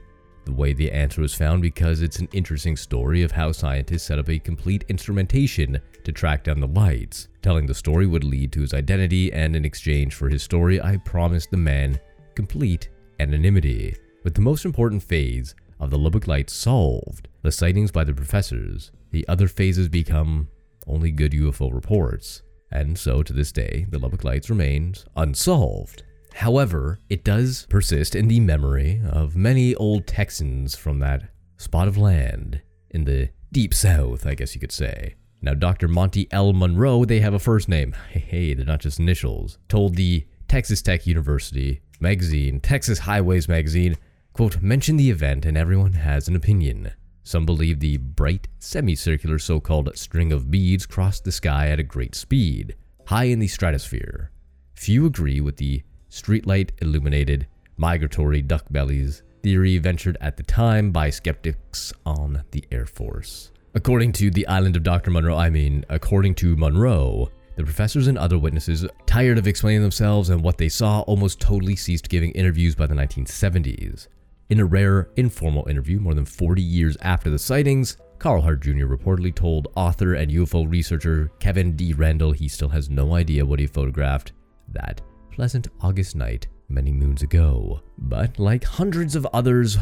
the 0.48 0.54
way 0.54 0.72
the 0.72 0.90
answer 0.90 1.20
was 1.20 1.34
found 1.34 1.60
because 1.60 2.00
it's 2.00 2.20
an 2.20 2.28
interesting 2.32 2.74
story 2.74 3.22
of 3.22 3.30
how 3.30 3.52
scientists 3.52 4.04
set 4.04 4.18
up 4.18 4.30
a 4.30 4.38
complete 4.38 4.82
instrumentation 4.88 5.78
to 6.04 6.10
track 6.10 6.42
down 6.42 6.58
the 6.58 6.66
lights. 6.66 7.28
Telling 7.42 7.66
the 7.66 7.74
story 7.74 8.06
would 8.06 8.24
lead 8.24 8.50
to 8.52 8.62
his 8.62 8.72
identity, 8.72 9.30
and 9.30 9.54
in 9.54 9.66
exchange 9.66 10.14
for 10.14 10.30
his 10.30 10.42
story, 10.42 10.80
I 10.80 10.96
promised 10.96 11.50
the 11.50 11.58
man 11.58 12.00
complete 12.34 12.88
anonymity. 13.20 13.94
With 14.24 14.34
the 14.34 14.40
most 14.40 14.64
important 14.64 15.02
phase 15.02 15.54
of 15.80 15.90
the 15.90 15.98
Lubbock 15.98 16.26
Lights 16.26 16.54
solved, 16.54 17.28
the 17.42 17.52
sightings 17.52 17.90
by 17.90 18.04
the 18.04 18.14
professors, 18.14 18.90
the 19.10 19.28
other 19.28 19.48
phases 19.48 19.90
become 19.90 20.48
only 20.86 21.10
good 21.10 21.32
UFO 21.32 21.74
reports. 21.74 22.40
And 22.72 22.98
so 22.98 23.22
to 23.22 23.34
this 23.34 23.52
day, 23.52 23.86
the 23.90 23.98
Lubbock 23.98 24.24
Lights 24.24 24.48
remains 24.48 25.04
unsolved. 25.14 26.04
However, 26.34 27.00
it 27.08 27.24
does 27.24 27.66
persist 27.68 28.14
in 28.14 28.28
the 28.28 28.40
memory 28.40 29.00
of 29.08 29.36
many 29.36 29.74
old 29.74 30.06
Texans 30.06 30.76
from 30.76 31.00
that 31.00 31.30
spot 31.56 31.88
of 31.88 31.98
land 31.98 32.62
in 32.90 33.04
the 33.04 33.30
deep 33.52 33.74
south, 33.74 34.26
I 34.26 34.34
guess 34.34 34.54
you 34.54 34.60
could 34.60 34.72
say. 34.72 35.14
Now, 35.40 35.54
Dr. 35.54 35.88
Monte 35.88 36.28
L. 36.30 36.52
Monroe, 36.52 37.04
they 37.04 37.20
have 37.20 37.34
a 37.34 37.38
first 37.38 37.68
name. 37.68 37.94
Hey, 38.10 38.20
hey, 38.20 38.54
they're 38.54 38.66
not 38.66 38.80
just 38.80 38.98
initials. 38.98 39.58
Told 39.68 39.94
the 39.94 40.26
Texas 40.48 40.82
Tech 40.82 41.06
University 41.06 41.80
magazine, 42.00 42.60
Texas 42.60 43.00
Highways 43.00 43.48
magazine, 43.48 43.96
quote, 44.32 44.62
mention 44.62 44.96
the 44.96 45.10
event 45.10 45.44
and 45.44 45.56
everyone 45.56 45.92
has 45.92 46.28
an 46.28 46.36
opinion. 46.36 46.92
Some 47.22 47.44
believe 47.44 47.80
the 47.80 47.98
bright, 47.98 48.48
semicircular 48.58 49.38
so 49.38 49.60
called 49.60 49.90
string 49.96 50.32
of 50.32 50.50
beads 50.50 50.86
crossed 50.86 51.24
the 51.24 51.32
sky 51.32 51.68
at 51.68 51.78
a 51.78 51.82
great 51.82 52.14
speed, 52.14 52.74
high 53.06 53.24
in 53.24 53.38
the 53.38 53.48
stratosphere. 53.48 54.30
Few 54.74 55.04
agree 55.04 55.40
with 55.40 55.56
the 55.56 55.82
streetlight 56.10 56.70
illuminated 56.80 57.46
migratory 57.76 58.42
duck 58.42 58.64
bellies 58.70 59.22
theory 59.42 59.78
ventured 59.78 60.16
at 60.20 60.36
the 60.36 60.42
time 60.42 60.90
by 60.90 61.10
skeptics 61.10 61.92
on 62.04 62.42
the 62.50 62.64
Air 62.70 62.86
Force. 62.86 63.52
According 63.74 64.12
to 64.14 64.30
the 64.30 64.46
island 64.46 64.76
of 64.76 64.82
Dr. 64.82 65.10
Monroe, 65.10 65.36
I 65.36 65.50
mean, 65.50 65.84
according 65.88 66.34
to 66.36 66.56
Monroe, 66.56 67.30
the 67.56 67.64
professors 67.64 68.06
and 68.06 68.18
other 68.18 68.38
witnesses, 68.38 68.86
tired 69.06 69.38
of 69.38 69.46
explaining 69.46 69.82
themselves 69.82 70.30
and 70.30 70.42
what 70.42 70.58
they 70.58 70.68
saw, 70.68 71.00
almost 71.02 71.40
totally 71.40 71.76
ceased 71.76 72.08
giving 72.08 72.30
interviews 72.32 72.74
by 72.74 72.86
the 72.86 72.94
1970s. 72.94 74.08
In 74.50 74.60
a 74.60 74.64
rare, 74.64 75.10
informal 75.16 75.68
interview 75.68 76.00
more 76.00 76.14
than 76.14 76.24
40 76.24 76.62
years 76.62 76.96
after 77.02 77.30
the 77.30 77.38
sightings, 77.38 77.96
Carl 78.18 78.42
Hart 78.42 78.60
Jr. 78.60 78.86
reportedly 78.86 79.34
told 79.34 79.68
author 79.76 80.14
and 80.14 80.30
UFO 80.30 80.68
researcher 80.68 81.30
Kevin 81.38 81.76
D. 81.76 81.92
Randle 81.92 82.32
he 82.32 82.48
still 82.48 82.70
has 82.70 82.90
no 82.90 83.14
idea 83.14 83.46
what 83.46 83.60
he 83.60 83.66
photographed 83.66 84.32
that 84.68 85.00
pleasant 85.38 85.68
August 85.82 86.16
night 86.16 86.48
many 86.68 86.90
moons 86.90 87.22
ago. 87.22 87.80
But 87.96 88.40
like 88.40 88.64
hundreds 88.64 89.14
of 89.14 89.24
others 89.32 89.78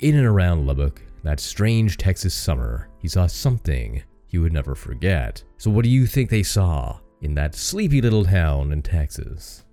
in 0.00 0.16
and 0.16 0.26
around 0.26 0.66
Lubbock, 0.66 1.00
that 1.22 1.38
strange 1.38 1.98
Texas 1.98 2.34
summer, 2.34 2.88
he 2.98 3.06
saw 3.06 3.28
something 3.28 4.02
he 4.26 4.38
would 4.38 4.52
never 4.52 4.74
forget. 4.74 5.40
So, 5.56 5.70
what 5.70 5.84
do 5.84 5.88
you 5.88 6.04
think 6.04 6.30
they 6.30 6.42
saw 6.42 6.98
in 7.22 7.32
that 7.36 7.54
sleepy 7.54 8.00
little 8.02 8.24
town 8.24 8.72
in 8.72 8.82
Texas? 8.82 9.64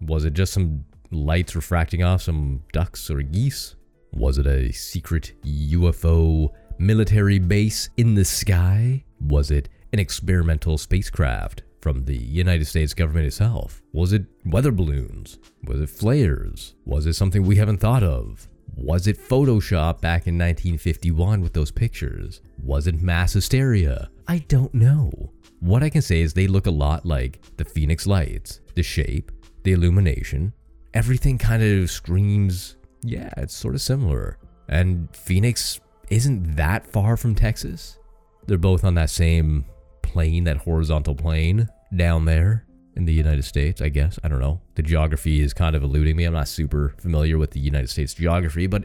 Was 0.00 0.24
it 0.24 0.34
just 0.34 0.52
some 0.52 0.84
lights 1.12 1.54
refracting 1.54 2.02
off 2.02 2.22
some 2.22 2.64
ducks 2.72 3.08
or 3.08 3.22
geese? 3.22 3.76
Was 4.14 4.38
it 4.38 4.48
a 4.48 4.72
secret 4.72 5.32
UFO 5.44 6.50
military 6.78 7.38
base 7.38 7.88
in 7.98 8.16
the 8.16 8.24
sky? 8.24 9.04
Was 9.20 9.52
it 9.52 9.68
an 9.92 10.00
experimental 10.00 10.76
spacecraft 10.76 11.62
from 11.82 12.04
the 12.04 12.16
United 12.16 12.64
States 12.64 12.94
government 12.94 13.26
itself? 13.26 13.82
Was 13.92 14.12
it 14.12 14.24
weather 14.46 14.70
balloons? 14.72 15.38
Was 15.64 15.80
it 15.80 15.90
flares? 15.90 16.74
Was 16.86 17.04
it 17.06 17.14
something 17.14 17.42
we 17.42 17.56
haven't 17.56 17.78
thought 17.78 18.04
of? 18.04 18.48
Was 18.76 19.06
it 19.06 19.18
Photoshop 19.18 20.00
back 20.00 20.26
in 20.26 20.38
1951 20.38 21.42
with 21.42 21.52
those 21.52 21.70
pictures? 21.70 22.40
Was 22.62 22.86
it 22.86 23.02
mass 23.02 23.32
hysteria? 23.34 24.08
I 24.28 24.38
don't 24.48 24.72
know. 24.72 25.32
What 25.60 25.82
I 25.82 25.90
can 25.90 26.02
say 26.02 26.20
is 26.20 26.32
they 26.32 26.46
look 26.46 26.66
a 26.66 26.70
lot 26.70 27.04
like 27.04 27.40
the 27.56 27.64
Phoenix 27.64 28.06
Lights. 28.06 28.60
The 28.74 28.82
shape, 28.82 29.30
the 29.64 29.72
illumination, 29.72 30.54
everything 30.94 31.36
kind 31.36 31.62
of 31.62 31.90
screams, 31.90 32.76
yeah, 33.02 33.30
it's 33.36 33.54
sort 33.54 33.74
of 33.74 33.82
similar. 33.82 34.38
And 34.68 35.14
Phoenix 35.14 35.80
isn't 36.10 36.56
that 36.56 36.86
far 36.86 37.16
from 37.16 37.34
Texas. 37.34 37.98
They're 38.46 38.58
both 38.58 38.84
on 38.84 38.94
that 38.94 39.10
same 39.10 39.66
plane, 40.12 40.44
that 40.44 40.58
horizontal 40.58 41.14
plane 41.14 41.68
down 41.96 42.24
there 42.24 42.66
in 42.96 43.04
the 43.04 43.12
United 43.12 43.44
States, 43.44 43.80
I 43.80 43.88
guess. 43.88 44.18
I 44.22 44.28
don't 44.28 44.40
know. 44.40 44.60
The 44.74 44.82
geography 44.82 45.40
is 45.40 45.54
kind 45.54 45.74
of 45.74 45.82
eluding 45.82 46.16
me. 46.16 46.24
I'm 46.24 46.34
not 46.34 46.48
super 46.48 46.94
familiar 46.98 47.38
with 47.38 47.50
the 47.50 47.60
United 47.60 47.88
States 47.88 48.14
geography, 48.14 48.66
but 48.66 48.84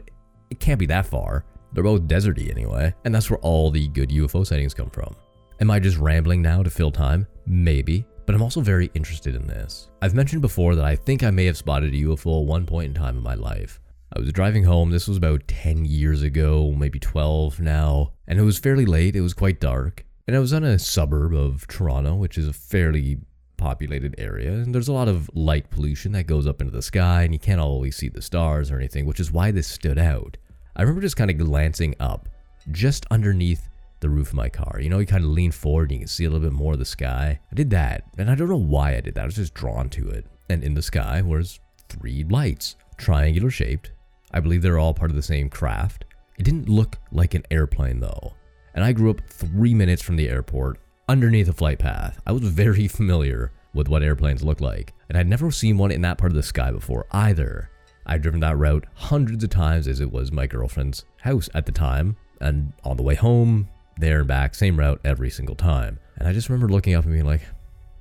it 0.50 0.60
can't 0.60 0.78
be 0.78 0.86
that 0.86 1.06
far. 1.06 1.44
They're 1.72 1.84
both 1.84 2.02
deserty 2.02 2.50
anyway, 2.50 2.94
and 3.04 3.14
that's 3.14 3.30
where 3.30 3.38
all 3.40 3.70
the 3.70 3.88
good 3.88 4.08
UFO 4.10 4.46
sightings 4.46 4.74
come 4.74 4.90
from. 4.90 5.14
Am 5.60 5.70
I 5.70 5.78
just 5.78 5.98
rambling 5.98 6.40
now 6.40 6.62
to 6.62 6.70
fill 6.70 6.90
time? 6.90 7.26
Maybe, 7.46 8.06
but 8.24 8.34
I'm 8.34 8.42
also 8.42 8.60
very 8.60 8.90
interested 8.94 9.34
in 9.34 9.46
this. 9.46 9.90
I've 10.00 10.14
mentioned 10.14 10.40
before 10.40 10.74
that 10.76 10.84
I 10.84 10.96
think 10.96 11.22
I 11.22 11.30
may 11.30 11.44
have 11.44 11.56
spotted 11.56 11.92
a 11.92 11.98
UFO 11.98 12.40
at 12.40 12.46
one 12.46 12.64
point 12.64 12.86
in 12.86 12.94
time 12.94 13.18
in 13.18 13.22
my 13.22 13.34
life. 13.34 13.80
I 14.14 14.20
was 14.20 14.32
driving 14.32 14.64
home, 14.64 14.90
this 14.90 15.06
was 15.06 15.18
about 15.18 15.46
10 15.48 15.84
years 15.84 16.22
ago, 16.22 16.72
maybe 16.72 16.98
12 16.98 17.60
now, 17.60 18.12
and 18.26 18.38
it 18.38 18.42
was 18.42 18.58
fairly 18.58 18.86
late, 18.86 19.16
it 19.16 19.20
was 19.20 19.34
quite 19.34 19.60
dark, 19.60 20.06
and 20.28 20.36
I 20.36 20.40
was 20.40 20.52
on 20.52 20.62
a 20.62 20.78
suburb 20.78 21.34
of 21.34 21.66
Toronto, 21.68 22.14
which 22.14 22.36
is 22.36 22.46
a 22.46 22.52
fairly 22.52 23.16
populated 23.56 24.14
area, 24.18 24.52
and 24.52 24.74
there's 24.74 24.88
a 24.88 24.92
lot 24.92 25.08
of 25.08 25.30
light 25.34 25.70
pollution 25.70 26.12
that 26.12 26.26
goes 26.26 26.46
up 26.46 26.60
into 26.60 26.70
the 26.70 26.82
sky, 26.82 27.22
and 27.22 27.32
you 27.32 27.38
can't 27.38 27.62
always 27.62 27.96
see 27.96 28.10
the 28.10 28.20
stars 28.20 28.70
or 28.70 28.76
anything, 28.76 29.06
which 29.06 29.20
is 29.20 29.32
why 29.32 29.50
this 29.50 29.66
stood 29.66 29.98
out. 29.98 30.36
I 30.76 30.82
remember 30.82 31.00
just 31.00 31.16
kind 31.16 31.30
of 31.30 31.38
glancing 31.38 31.94
up 31.98 32.28
just 32.70 33.06
underneath 33.10 33.70
the 34.00 34.10
roof 34.10 34.28
of 34.28 34.34
my 34.34 34.50
car. 34.50 34.78
You 34.82 34.90
know, 34.90 34.98
you 34.98 35.06
kind 35.06 35.24
of 35.24 35.30
lean 35.30 35.50
forward 35.50 35.90
and 35.90 35.92
you 35.92 35.98
can 36.00 36.08
see 36.08 36.26
a 36.26 36.30
little 36.30 36.46
bit 36.46 36.54
more 36.54 36.74
of 36.74 36.78
the 36.78 36.84
sky. 36.84 37.40
I 37.50 37.54
did 37.54 37.70
that, 37.70 38.04
and 38.18 38.30
I 38.30 38.34
don't 38.34 38.50
know 38.50 38.56
why 38.56 38.96
I 38.96 39.00
did 39.00 39.14
that. 39.14 39.22
I 39.22 39.26
was 39.26 39.36
just 39.36 39.54
drawn 39.54 39.88
to 39.90 40.10
it. 40.10 40.26
And 40.50 40.62
in 40.62 40.74
the 40.74 40.82
sky 40.82 41.22
was 41.22 41.58
three 41.88 42.24
lights, 42.24 42.76
triangular 42.98 43.50
shaped. 43.50 43.92
I 44.32 44.40
believe 44.40 44.60
they're 44.60 44.78
all 44.78 44.92
part 44.92 45.10
of 45.10 45.16
the 45.16 45.22
same 45.22 45.48
craft. 45.48 46.04
It 46.38 46.42
didn't 46.42 46.68
look 46.68 46.98
like 47.12 47.32
an 47.32 47.44
airplane 47.50 48.00
though. 48.00 48.34
And 48.78 48.84
I 48.84 48.92
grew 48.92 49.10
up 49.10 49.20
three 49.28 49.74
minutes 49.74 50.02
from 50.02 50.14
the 50.14 50.28
airport 50.28 50.78
underneath 51.08 51.48
a 51.48 51.52
flight 51.52 51.80
path. 51.80 52.20
I 52.24 52.30
was 52.30 52.42
very 52.42 52.86
familiar 53.00 53.50
with 53.74 53.88
what 53.88 54.04
airplanes 54.04 54.44
look 54.44 54.60
like, 54.60 54.94
and 55.08 55.18
I'd 55.18 55.26
never 55.26 55.50
seen 55.50 55.76
one 55.78 55.90
in 55.90 56.00
that 56.02 56.16
part 56.16 56.30
of 56.30 56.36
the 56.36 56.44
sky 56.44 56.70
before 56.70 57.04
either. 57.10 57.70
I'd 58.06 58.22
driven 58.22 58.38
that 58.38 58.56
route 58.56 58.86
hundreds 58.94 59.42
of 59.42 59.50
times 59.50 59.88
as 59.88 59.98
it 59.98 60.12
was 60.12 60.30
my 60.30 60.46
girlfriend's 60.46 61.04
house 61.22 61.48
at 61.54 61.66
the 61.66 61.72
time, 61.72 62.16
and 62.40 62.72
on 62.84 62.96
the 62.96 63.02
way 63.02 63.16
home, 63.16 63.68
there 63.96 64.20
and 64.20 64.28
back, 64.28 64.54
same 64.54 64.78
route 64.78 65.00
every 65.02 65.28
single 65.28 65.56
time. 65.56 65.98
And 66.14 66.28
I 66.28 66.32
just 66.32 66.48
remember 66.48 66.72
looking 66.72 66.94
up 66.94 67.02
and 67.02 67.12
being 67.12 67.26
like, 67.26 67.42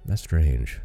that's 0.05 0.21
strange. 0.21 0.79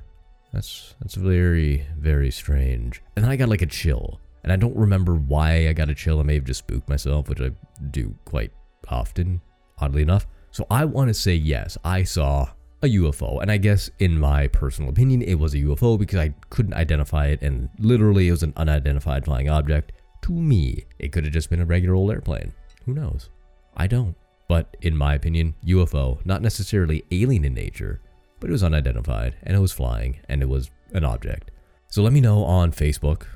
That's 0.54 0.94
that's 1.02 1.16
very, 1.16 1.86
very 1.98 2.30
strange. 2.30 3.02
And 3.14 3.26
then 3.26 3.30
I 3.30 3.36
got 3.36 3.50
like 3.50 3.60
a 3.60 3.66
chill. 3.66 4.20
And 4.42 4.50
I 4.54 4.56
don't 4.56 4.74
remember 4.74 5.14
why 5.16 5.68
I 5.68 5.74
got 5.74 5.90
a 5.90 5.94
chill. 5.94 6.18
I 6.18 6.22
may 6.22 6.36
have 6.36 6.46
just 6.46 6.60
spooked 6.60 6.88
myself, 6.88 7.28
which 7.28 7.42
I 7.42 7.50
do 7.90 8.14
quite 8.24 8.52
often, 8.88 9.42
oddly 9.78 10.02
enough. 10.02 10.26
So 10.50 10.66
I 10.70 10.84
want 10.84 11.08
to 11.08 11.14
say 11.14 11.34
yes, 11.34 11.78
I 11.84 12.02
saw 12.02 12.50
a 12.82 12.86
UFO. 12.86 13.40
And 13.40 13.50
I 13.50 13.56
guess, 13.56 13.90
in 13.98 14.18
my 14.18 14.48
personal 14.48 14.90
opinion, 14.90 15.22
it 15.22 15.34
was 15.34 15.54
a 15.54 15.58
UFO 15.58 15.98
because 15.98 16.18
I 16.18 16.34
couldn't 16.50 16.74
identify 16.74 17.26
it, 17.26 17.40
and 17.42 17.70
literally 17.78 18.28
it 18.28 18.32
was 18.32 18.42
an 18.42 18.52
unidentified 18.56 19.24
flying 19.24 19.48
object. 19.48 19.92
To 20.22 20.32
me, 20.32 20.84
it 20.98 21.12
could 21.12 21.24
have 21.24 21.32
just 21.32 21.48
been 21.48 21.60
a 21.60 21.64
regular 21.64 21.94
old 21.94 22.10
airplane. 22.10 22.52
Who 22.84 22.94
knows? 22.94 23.30
I 23.76 23.86
don't. 23.86 24.16
But 24.48 24.76
in 24.82 24.96
my 24.96 25.14
opinion, 25.14 25.54
UFO, 25.64 26.24
not 26.26 26.42
necessarily 26.42 27.04
alien 27.10 27.44
in 27.44 27.54
nature, 27.54 28.00
but 28.40 28.50
it 28.50 28.52
was 28.52 28.64
unidentified, 28.64 29.36
and 29.44 29.56
it 29.56 29.60
was 29.60 29.72
flying, 29.72 30.20
and 30.28 30.42
it 30.42 30.48
was 30.48 30.70
an 30.92 31.04
object. 31.04 31.50
So 31.88 32.02
let 32.02 32.12
me 32.12 32.20
know 32.20 32.44
on 32.44 32.72
Facebook, 32.72 33.26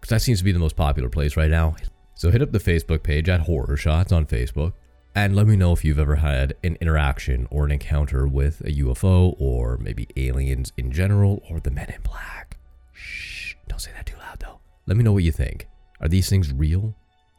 because 0.00 0.10
that 0.10 0.22
seems 0.22 0.38
to 0.38 0.44
be 0.44 0.52
the 0.52 0.58
most 0.58 0.76
popular 0.76 1.08
place 1.08 1.36
right 1.36 1.50
now. 1.50 1.76
So 2.14 2.30
hit 2.30 2.42
up 2.42 2.52
the 2.52 2.58
Facebook 2.58 3.02
page 3.02 3.28
at 3.28 3.40
Horror 3.40 3.76
Shots 3.76 4.10
on 4.10 4.26
Facebook 4.26 4.72
and 5.16 5.34
let 5.34 5.46
me 5.46 5.56
know 5.56 5.72
if 5.72 5.82
you've 5.82 5.98
ever 5.98 6.16
had 6.16 6.54
an 6.62 6.76
interaction 6.78 7.48
or 7.50 7.64
an 7.64 7.72
encounter 7.72 8.26
with 8.26 8.60
a 8.60 8.70
UFO 8.72 9.34
or 9.38 9.78
maybe 9.78 10.06
aliens 10.14 10.74
in 10.76 10.92
general 10.92 11.42
or 11.48 11.58
the 11.58 11.70
men 11.70 11.88
in 11.88 12.02
black. 12.02 12.58
Shh, 12.92 13.54
don't 13.66 13.80
say 13.80 13.92
that 13.92 14.04
too 14.04 14.18
loud 14.18 14.40
though. 14.40 14.60
Let 14.84 14.98
me 14.98 15.02
know 15.02 15.12
what 15.12 15.24
you 15.24 15.32
think. 15.32 15.68
Are 16.02 16.08
these 16.08 16.28
things 16.28 16.52
real? 16.52 16.94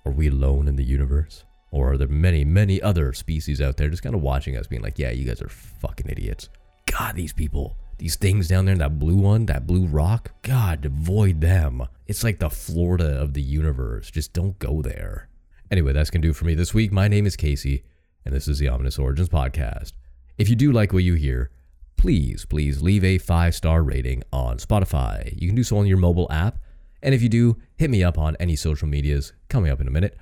Are 0.06 0.12
we 0.12 0.28
alone 0.28 0.68
in 0.68 0.76
the 0.76 0.84
universe? 0.84 1.44
Or 1.70 1.92
are 1.92 1.98
there 1.98 2.08
many, 2.08 2.44
many 2.44 2.82
other 2.82 3.14
species 3.14 3.62
out 3.62 3.78
there 3.78 3.90
just 3.90 4.02
kind 4.02 4.16
of 4.16 4.24
watching 4.24 4.58
us 4.58 4.66
being 4.66 4.82
like, 4.82 4.98
yeah, 4.98 5.12
you 5.12 5.26
guys 5.26 5.44
are 5.44 5.48
fucking 5.48 6.10
idiots? 6.10 6.50
God, 6.88 7.16
these 7.16 7.34
people, 7.34 7.78
these 8.00 8.16
things 8.16 8.48
down 8.48 8.66
there, 8.66 8.76
that 8.78 8.98
blue 8.98 9.18
one, 9.18 9.46
that 9.46 9.68
blue 9.68 9.86
rock, 9.86 10.32
God, 10.42 10.84
avoid 10.84 11.42
them. 11.42 11.84
It's 12.08 12.24
like 12.24 12.40
the 12.40 12.50
Florida 12.50 13.22
of 13.22 13.36
the 13.36 13.42
universe. 13.44 14.10
Just 14.10 14.34
don't 14.34 14.58
go 14.58 14.82
there. 14.82 15.27
Anyway, 15.70 15.92
that's 15.92 16.10
going 16.10 16.22
to 16.22 16.28
do 16.28 16.34
for 16.34 16.46
me 16.46 16.56
this 16.56 16.74
week. 16.74 16.94
My 16.94 17.10
name 17.10 17.26
is 17.26 17.36
Casey, 17.36 17.84
and 18.24 18.34
this 18.34 18.48
is 18.48 18.60
the 18.60 18.70
Ominous 18.70 18.98
Origins 18.98 19.28
Podcast. 19.28 19.92
If 20.38 20.48
you 20.48 20.56
do 20.56 20.72
like 20.72 20.94
what 20.94 21.04
you 21.04 21.16
hear, 21.16 21.52
please, 21.98 22.46
please 22.46 22.82
leave 22.82 23.04
a 23.04 23.18
five 23.18 23.54
star 23.54 23.84
rating 23.84 24.24
on 24.32 24.60
Spotify. 24.60 25.34
You 25.40 25.50
can 25.50 25.56
do 25.56 25.64
so 25.64 25.78
on 25.78 25.86
your 25.86 25.98
mobile 25.98 26.28
app. 26.32 26.60
And 27.04 27.14
if 27.14 27.22
you 27.22 27.28
do, 27.28 27.58
hit 27.76 27.90
me 27.90 28.02
up 28.02 28.18
on 28.18 28.38
any 28.40 28.56
social 28.56 28.88
medias 28.88 29.34
coming 29.50 29.70
up 29.70 29.82
in 29.82 29.88
a 29.88 29.92
minute, 29.92 30.18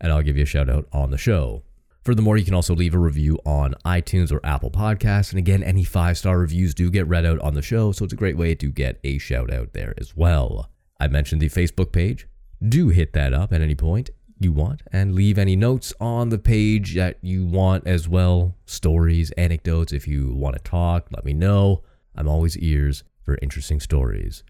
and 0.00 0.12
I'll 0.12 0.22
give 0.22 0.36
you 0.36 0.42
a 0.42 0.46
shout 0.46 0.68
out 0.68 0.88
on 0.92 1.10
the 1.10 1.18
show. 1.18 1.62
Furthermore, 2.04 2.36
you 2.36 2.44
can 2.44 2.54
also 2.54 2.74
leave 2.74 2.94
a 2.94 2.98
review 2.98 3.38
on 3.46 3.74
iTunes 3.84 4.32
or 4.32 4.44
Apple 4.44 4.72
Podcasts. 4.72 5.30
And 5.30 5.38
again, 5.38 5.62
any 5.62 5.84
five 5.84 6.18
star 6.18 6.38
reviews 6.38 6.74
do 6.74 6.90
get 6.90 7.06
read 7.06 7.24
out 7.24 7.38
on 7.38 7.54
the 7.54 7.62
show, 7.62 7.92
so 7.92 8.04
it's 8.04 8.12
a 8.12 8.16
great 8.16 8.36
way 8.36 8.56
to 8.56 8.72
get 8.72 8.98
a 9.04 9.18
shout 9.18 9.52
out 9.52 9.74
there 9.74 9.94
as 9.96 10.16
well. 10.16 10.68
I 10.98 11.06
mentioned 11.06 11.40
the 11.40 11.48
Facebook 11.48 11.92
page. 11.92 12.26
Do 12.68 12.88
hit 12.88 13.12
that 13.12 13.32
up 13.32 13.52
at 13.52 13.60
any 13.60 13.76
point 13.76 14.10
you 14.44 14.52
want 14.52 14.82
and 14.92 15.14
leave 15.14 15.38
any 15.38 15.56
notes 15.56 15.92
on 16.00 16.28
the 16.28 16.38
page 16.38 16.94
that 16.94 17.18
you 17.22 17.46
want 17.46 17.86
as 17.86 18.08
well. 18.08 18.56
Stories, 18.66 19.30
anecdotes. 19.32 19.92
If 19.92 20.06
you 20.06 20.32
want 20.32 20.56
to 20.56 20.62
talk, 20.62 21.08
let 21.10 21.24
me 21.24 21.32
know. 21.32 21.82
I'm 22.14 22.28
always 22.28 22.56
ears 22.58 23.04
for 23.22 23.38
interesting 23.40 23.80
stories. 23.80 24.44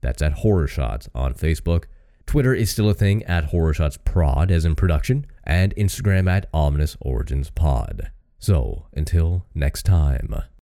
That's 0.00 0.22
at 0.22 0.32
Horror 0.32 0.66
Shots 0.66 1.08
on 1.14 1.34
Facebook. 1.34 1.84
Twitter 2.26 2.54
is 2.54 2.70
still 2.70 2.88
a 2.88 2.94
thing 2.94 3.24
at 3.24 3.46
Horror 3.46 3.74
Shots 3.74 3.98
Prod, 4.04 4.50
as 4.50 4.64
in 4.64 4.74
production, 4.74 5.26
and 5.44 5.74
Instagram 5.76 6.30
at 6.30 6.48
Ominous 6.54 6.96
Origins 7.00 7.50
Pod. 7.50 8.10
So, 8.38 8.86
until 8.94 9.46
next 9.54 9.84
time. 9.84 10.34